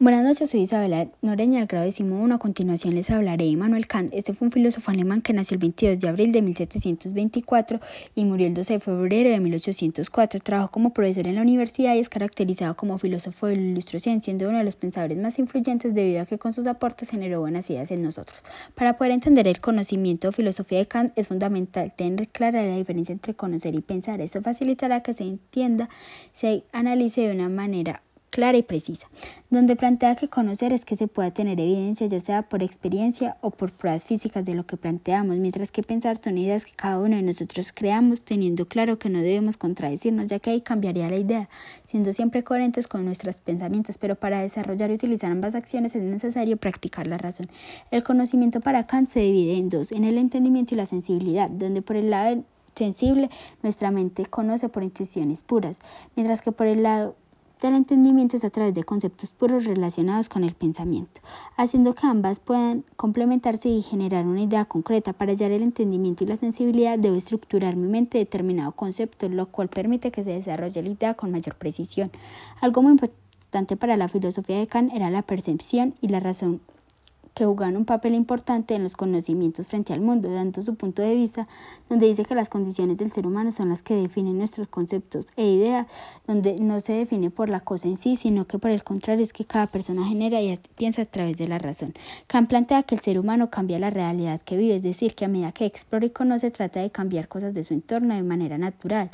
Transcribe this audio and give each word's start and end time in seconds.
Buenas 0.00 0.24
noches, 0.24 0.50
soy 0.50 0.62
Isabela 0.62 1.06
Noreña 1.22 1.60
del 1.60 1.68
grado 1.68 1.88
uno. 2.00 2.34
A 2.34 2.38
continuación 2.38 2.96
les 2.96 3.10
hablaré 3.10 3.44
de 3.44 3.50
Immanuel 3.50 3.86
Kant. 3.86 4.12
Este 4.12 4.34
fue 4.34 4.46
un 4.46 4.50
filósofo 4.50 4.90
alemán 4.90 5.22
que 5.22 5.32
nació 5.32 5.54
el 5.54 5.60
22 5.60 6.00
de 6.00 6.08
abril 6.08 6.32
de 6.32 6.42
1724 6.42 7.78
y 8.16 8.24
murió 8.24 8.48
el 8.48 8.54
12 8.54 8.72
de 8.72 8.80
febrero 8.80 9.30
de 9.30 9.38
1804. 9.38 10.40
Trabajó 10.40 10.72
como 10.72 10.92
profesor 10.92 11.28
en 11.28 11.36
la 11.36 11.42
universidad 11.42 11.94
y 11.94 12.00
es 12.00 12.08
caracterizado 12.08 12.74
como 12.74 12.98
filósofo 12.98 13.46
de 13.46 13.54
la 13.54 13.62
ilustración, 13.62 14.20
siendo 14.20 14.48
uno 14.48 14.58
de 14.58 14.64
los 14.64 14.74
pensadores 14.74 15.16
más 15.16 15.38
influyentes 15.38 15.94
debido 15.94 16.22
a 16.22 16.26
que 16.26 16.38
con 16.38 16.52
sus 16.52 16.66
aportes 16.66 17.10
generó 17.10 17.38
buenas 17.38 17.70
ideas 17.70 17.92
en 17.92 18.02
nosotros. 18.02 18.42
Para 18.74 18.98
poder 18.98 19.12
entender 19.12 19.46
el 19.46 19.60
conocimiento 19.60 20.30
o 20.30 20.32
filosofía 20.32 20.78
de 20.78 20.88
Kant 20.88 21.12
es 21.14 21.28
fundamental 21.28 21.94
tener 21.94 22.26
clara 22.30 22.64
la 22.64 22.76
diferencia 22.76 23.12
entre 23.12 23.34
conocer 23.34 23.76
y 23.76 23.80
pensar. 23.80 24.20
Eso 24.20 24.42
facilitará 24.42 25.04
que 25.04 25.14
se 25.14 25.22
entienda, 25.22 25.88
se 26.32 26.64
analice 26.72 27.20
de 27.20 27.32
una 27.32 27.48
manera 27.48 28.02
clara 28.34 28.58
y 28.58 28.64
precisa, 28.64 29.06
donde 29.48 29.76
plantea 29.76 30.16
que 30.16 30.26
conocer 30.26 30.72
es 30.72 30.84
que 30.84 30.96
se 30.96 31.06
pueda 31.06 31.30
tener 31.30 31.60
evidencia 31.60 32.08
ya 32.08 32.18
sea 32.18 32.42
por 32.42 32.64
experiencia 32.64 33.36
o 33.42 33.52
por 33.52 33.70
pruebas 33.70 34.06
físicas 34.06 34.44
de 34.44 34.54
lo 34.54 34.66
que 34.66 34.76
planteamos, 34.76 35.36
mientras 35.36 35.70
que 35.70 35.84
pensar 35.84 36.18
son 36.20 36.36
ideas 36.36 36.64
que 36.64 36.72
cada 36.72 36.98
uno 36.98 37.14
de 37.14 37.22
nosotros 37.22 37.70
creamos, 37.72 38.22
teniendo 38.22 38.66
claro 38.66 38.98
que 38.98 39.08
no 39.08 39.20
debemos 39.20 39.56
contradecirnos, 39.56 40.26
ya 40.26 40.40
que 40.40 40.50
ahí 40.50 40.62
cambiaría 40.62 41.08
la 41.08 41.16
idea, 41.16 41.48
siendo 41.86 42.12
siempre 42.12 42.42
coherentes 42.42 42.88
con 42.88 43.04
nuestros 43.04 43.36
pensamientos, 43.36 43.98
pero 43.98 44.16
para 44.16 44.40
desarrollar 44.40 44.90
y 44.90 44.94
utilizar 44.94 45.30
ambas 45.30 45.54
acciones 45.54 45.94
es 45.94 46.02
necesario 46.02 46.56
practicar 46.56 47.06
la 47.06 47.18
razón. 47.18 47.46
El 47.92 48.02
conocimiento 48.02 48.60
para 48.60 48.88
Kant 48.88 49.08
se 49.08 49.20
divide 49.20 49.58
en 49.58 49.68
dos, 49.68 49.92
en 49.92 50.02
el 50.02 50.18
entendimiento 50.18 50.74
y 50.74 50.76
la 50.76 50.86
sensibilidad, 50.86 51.48
donde 51.50 51.82
por 51.82 51.94
el 51.94 52.10
lado 52.10 52.42
sensible 52.74 53.30
nuestra 53.62 53.90
mente 53.90 54.26
conoce 54.26 54.68
por 54.68 54.82
intuiciones 54.82 55.42
puras, 55.42 55.78
mientras 56.16 56.42
que 56.42 56.52
por 56.52 56.66
el 56.66 56.82
lado 56.82 57.14
del 57.60 57.74
entendimiento 57.74 58.36
es 58.36 58.44
a 58.44 58.50
través 58.50 58.74
de 58.74 58.84
conceptos 58.84 59.32
puros 59.32 59.64
relacionados 59.64 60.28
con 60.28 60.44
el 60.44 60.54
pensamiento, 60.54 61.20
haciendo 61.56 61.94
que 61.94 62.06
ambas 62.06 62.40
puedan 62.40 62.84
complementarse 62.96 63.68
y 63.68 63.82
generar 63.82 64.26
una 64.26 64.42
idea 64.42 64.64
concreta. 64.64 65.12
Para 65.12 65.32
hallar 65.32 65.50
el 65.50 65.62
entendimiento 65.62 66.24
y 66.24 66.26
la 66.26 66.36
sensibilidad 66.36 66.98
debo 66.98 67.16
estructurar 67.16 67.76
mi 67.76 67.88
mente 67.88 68.18
determinado 68.18 68.72
concepto, 68.72 69.28
lo 69.28 69.46
cual 69.46 69.68
permite 69.68 70.10
que 70.10 70.24
se 70.24 70.30
desarrolle 70.30 70.82
la 70.82 70.90
idea 70.90 71.14
con 71.14 71.30
mayor 71.30 71.54
precisión. 71.56 72.10
Algo 72.60 72.82
muy 72.82 72.92
importante 72.92 73.76
para 73.76 73.96
la 73.96 74.08
filosofía 74.08 74.58
de 74.58 74.66
Kant 74.66 74.92
era 74.92 75.10
la 75.10 75.22
percepción 75.22 75.94
y 76.00 76.08
la 76.08 76.20
razón 76.20 76.60
que 77.34 77.44
jugaban 77.44 77.76
un 77.76 77.84
papel 77.84 78.14
importante 78.14 78.74
en 78.74 78.82
los 78.84 78.96
conocimientos 78.96 79.66
frente 79.66 79.92
al 79.92 80.00
mundo, 80.00 80.30
dando 80.30 80.62
su 80.62 80.76
punto 80.76 81.02
de 81.02 81.14
vista, 81.14 81.48
donde 81.88 82.06
dice 82.06 82.24
que 82.24 82.34
las 82.34 82.48
condiciones 82.48 82.96
del 82.96 83.10
ser 83.10 83.26
humano 83.26 83.50
son 83.50 83.68
las 83.68 83.82
que 83.82 83.94
definen 83.94 84.38
nuestros 84.38 84.68
conceptos 84.68 85.26
e 85.36 85.46
ideas, 85.46 85.86
donde 86.26 86.56
no 86.60 86.78
se 86.80 86.92
define 86.92 87.30
por 87.30 87.48
la 87.48 87.60
cosa 87.60 87.88
en 87.88 87.96
sí, 87.96 88.16
sino 88.16 88.46
que 88.46 88.58
por 88.58 88.70
el 88.70 88.84
contrario 88.84 89.22
es 89.22 89.32
que 89.32 89.44
cada 89.44 89.66
persona 89.66 90.06
genera 90.06 90.40
y 90.40 90.58
piensa 90.76 91.02
a 91.02 91.06
través 91.06 91.36
de 91.36 91.48
la 91.48 91.58
razón. 91.58 91.92
Kant 92.28 92.48
plantea 92.48 92.84
que 92.84 92.94
el 92.94 93.00
ser 93.00 93.18
humano 93.18 93.50
cambia 93.50 93.78
la 93.80 93.90
realidad 93.90 94.40
que 94.44 94.56
vive, 94.56 94.76
es 94.76 94.82
decir, 94.82 95.14
que 95.14 95.24
a 95.24 95.28
medida 95.28 95.50
que 95.52 95.66
explora 95.66 96.06
y 96.06 96.10
conoce 96.10 96.50
trata 96.52 96.80
de 96.80 96.90
cambiar 96.90 97.26
cosas 97.26 97.52
de 97.52 97.64
su 97.64 97.74
entorno 97.74 98.14
de 98.14 98.22
manera 98.22 98.58
natural. 98.58 99.10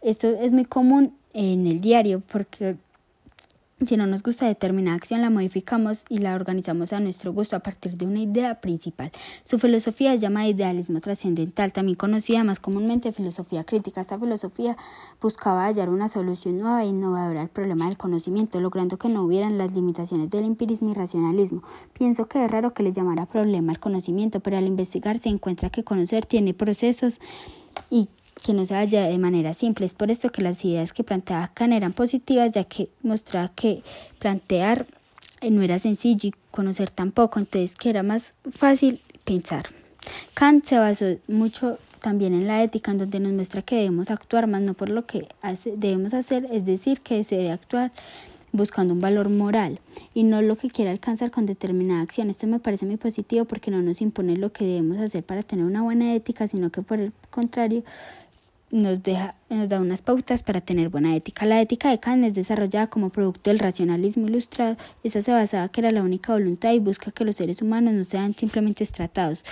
Esto 0.00 0.28
es 0.28 0.52
muy 0.52 0.64
común 0.64 1.14
en 1.34 1.66
el 1.66 1.80
diario 1.80 2.22
porque 2.32 2.76
si 3.86 3.96
no 3.96 4.06
nos 4.06 4.22
gusta 4.22 4.46
determinada 4.46 4.96
acción, 4.96 5.20
la 5.20 5.30
modificamos 5.30 6.04
y 6.08 6.18
la 6.18 6.34
organizamos 6.34 6.92
a 6.92 7.00
nuestro 7.00 7.32
gusto 7.32 7.56
a 7.56 7.60
partir 7.60 7.96
de 7.96 8.06
una 8.06 8.20
idea 8.20 8.60
principal. 8.60 9.10
Su 9.44 9.58
filosofía 9.58 10.14
es 10.14 10.20
llamada 10.20 10.48
idealismo 10.48 11.00
trascendental, 11.00 11.72
también 11.72 11.96
conocida 11.96 12.44
más 12.44 12.60
comúnmente 12.60 13.12
filosofía 13.12 13.64
crítica. 13.64 14.00
Esta 14.00 14.18
filosofía 14.18 14.76
buscaba 15.20 15.66
hallar 15.66 15.90
una 15.90 16.08
solución 16.08 16.58
nueva 16.58 16.84
e 16.84 16.88
innovadora 16.88 17.42
al 17.42 17.48
problema 17.48 17.86
del 17.86 17.96
conocimiento, 17.96 18.60
logrando 18.60 18.98
que 18.98 19.08
no 19.08 19.22
hubieran 19.24 19.58
las 19.58 19.72
limitaciones 19.72 20.30
del 20.30 20.44
empirismo 20.44 20.90
y 20.90 20.94
racionalismo. 20.94 21.62
Pienso 21.92 22.26
que 22.26 22.44
es 22.44 22.50
raro 22.50 22.74
que 22.74 22.82
les 22.82 22.94
llamara 22.94 23.26
problema 23.26 23.72
al 23.72 23.80
conocimiento, 23.80 24.40
pero 24.40 24.56
al 24.56 24.66
investigar 24.66 25.18
se 25.18 25.28
encuentra 25.28 25.70
que 25.70 25.84
conocer 25.84 26.26
tiene 26.26 26.54
procesos 26.54 27.18
y 27.90 28.08
que 28.42 28.52
no 28.52 28.64
se 28.64 28.74
halla 28.74 29.06
de 29.06 29.18
manera 29.18 29.54
simple. 29.54 29.86
Es 29.86 29.94
por 29.94 30.10
esto 30.10 30.30
que 30.30 30.42
las 30.42 30.64
ideas 30.64 30.92
que 30.92 31.04
planteaba 31.04 31.50
Kant 31.54 31.72
eran 31.72 31.92
positivas, 31.92 32.52
ya 32.52 32.64
que 32.64 32.88
mostraba 33.02 33.48
que 33.48 33.82
plantear 34.18 34.86
eh, 35.40 35.50
no 35.50 35.62
era 35.62 35.78
sencillo 35.78 36.28
y 36.28 36.34
conocer 36.50 36.90
tampoco, 36.90 37.38
entonces 37.38 37.74
que 37.74 37.90
era 37.90 38.02
más 38.02 38.34
fácil 38.52 39.00
pensar. 39.24 39.64
Kant 40.34 40.64
se 40.64 40.78
basó 40.78 41.06
mucho 41.28 41.78
también 42.00 42.34
en 42.34 42.46
la 42.46 42.62
ética, 42.62 42.90
en 42.90 42.98
donde 42.98 43.18
nos 43.18 43.32
muestra 43.32 43.62
que 43.62 43.76
debemos 43.76 44.10
actuar 44.10 44.46
más 44.46 44.60
no 44.60 44.74
por 44.74 44.90
lo 44.90 45.06
que 45.06 45.26
debemos 45.76 46.12
hacer, 46.12 46.46
es 46.52 46.66
decir, 46.66 47.00
que 47.00 47.24
se 47.24 47.36
debe 47.36 47.52
actuar 47.52 47.92
buscando 48.52 48.94
un 48.94 49.00
valor 49.00 49.30
moral 49.30 49.80
y 50.14 50.22
no 50.22 50.40
lo 50.40 50.56
que 50.56 50.70
quiera 50.70 50.92
alcanzar 50.92 51.30
con 51.30 51.44
determinada 51.44 52.02
acción. 52.02 52.30
Esto 52.30 52.46
me 52.46 52.60
parece 52.60 52.86
muy 52.86 52.96
positivo 52.96 53.46
porque 53.46 53.70
no 53.70 53.82
nos 53.82 54.00
impone 54.00 54.36
lo 54.36 54.52
que 54.52 54.64
debemos 54.64 54.98
hacer 54.98 55.24
para 55.24 55.42
tener 55.42 55.64
una 55.64 55.82
buena 55.82 56.14
ética, 56.14 56.46
sino 56.46 56.70
que 56.70 56.82
por 56.82 57.00
el 57.00 57.12
contrario 57.30 57.82
nos, 58.74 59.04
deja, 59.04 59.36
nos 59.50 59.68
da 59.68 59.80
unas 59.80 60.02
pautas 60.02 60.42
para 60.42 60.60
tener 60.60 60.88
buena 60.88 61.14
ética. 61.14 61.46
La 61.46 61.60
ética 61.60 61.90
de 61.90 62.00
Kant 62.00 62.24
es 62.24 62.34
desarrollada 62.34 62.88
como 62.88 63.08
producto 63.08 63.50
del 63.50 63.60
racionalismo 63.60 64.26
ilustrado. 64.26 64.76
Esa 65.04 65.22
se 65.22 65.30
basaba 65.30 65.68
que 65.68 65.80
era 65.80 65.92
la 65.92 66.02
única 66.02 66.32
voluntad 66.32 66.72
y 66.72 66.80
busca 66.80 67.12
que 67.12 67.24
los 67.24 67.36
seres 67.36 67.62
humanos 67.62 67.94
no 67.94 68.02
sean 68.02 68.34
simplemente 68.34 68.84
tratados 68.86 69.44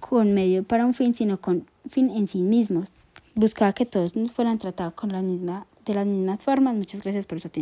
con 0.00 0.34
medio 0.34 0.64
para 0.64 0.86
un 0.86 0.92
fin, 0.92 1.14
sino 1.14 1.40
con 1.40 1.66
fin 1.88 2.10
en 2.10 2.26
sí 2.26 2.38
mismos. 2.38 2.92
Buscaba 3.36 3.72
que 3.72 3.86
todos 3.86 4.12
fueran 4.32 4.58
tratados 4.58 4.94
con 4.94 5.12
la 5.12 5.22
misma, 5.22 5.66
de 5.86 5.94
las 5.94 6.06
mismas 6.06 6.42
formas. 6.42 6.74
Muchas 6.74 7.02
gracias 7.02 7.26
por 7.26 7.38
su 7.38 7.46
atención. 7.46 7.58